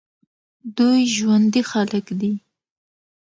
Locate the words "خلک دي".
1.71-2.33